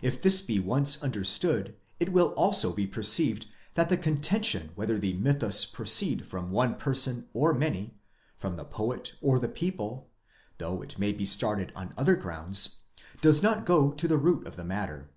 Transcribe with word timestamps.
If 0.00 0.22
this 0.22 0.42
be 0.42 0.60
once 0.60 1.02
understood, 1.02 1.74
it 1.98 2.12
will 2.12 2.28
also 2.36 2.72
be 2.72 2.86
perceived 2.86 3.48
that 3.74 3.88
the 3.88 3.96
contention 3.96 4.70
whether 4.76 4.96
the 4.96 5.14
mythus 5.14 5.64
proceed 5.64 6.24
from 6.24 6.52
one 6.52 6.76
person 6.76 7.28
or 7.32 7.52
many, 7.52 7.98
from 8.36 8.54
the 8.54 8.64
poet 8.64 9.16
or 9.20 9.40
the 9.40 9.48
people, 9.48 10.08
though 10.58 10.82
it 10.82 11.00
may 11.00 11.10
be 11.12 11.24
started 11.24 11.72
on 11.74 11.94
other 11.96 12.14
grounds, 12.14 12.82
does 13.20 13.42
not 13.42 13.66
goto 13.66 14.06
the 14.06 14.18
root 14.18 14.46
of 14.46 14.54
the 14.54 14.62
matter. 14.62 15.10